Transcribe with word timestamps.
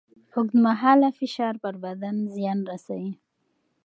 اوږدمهاله 0.35 1.09
فشار 1.19 1.53
پر 1.63 1.73
بدن 1.83 2.15
زیان 2.35 2.59
رسوي. 2.71 3.11